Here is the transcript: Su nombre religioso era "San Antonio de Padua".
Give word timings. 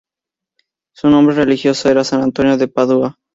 Su 0.95 1.11
nombre 1.11 1.35
religioso 1.35 1.87
era 1.87 2.03
"San 2.03 2.23
Antonio 2.23 2.57
de 2.57 2.67
Padua". 2.67 3.19